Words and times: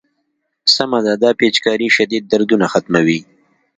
سمه 0.75 0.99
ده 1.05 1.13
دا 1.23 1.29
پيچکارۍ 1.39 1.89
شديد 1.97 2.23
دردونه 2.31 2.65
ختموي. 2.73 3.19